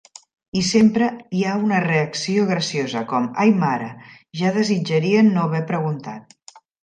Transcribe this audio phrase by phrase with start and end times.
[0.59, 3.91] I sempre hi ha una reacció graciosa, com "Ai mare,
[4.41, 6.37] ja desitjarien no haver preguntat.